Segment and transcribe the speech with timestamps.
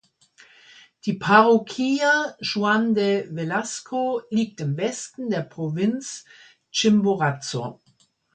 [1.05, 6.25] Die Parroquia Juan de Velasco liegt im Westen der Provinz
[6.71, 7.79] Chimborazo.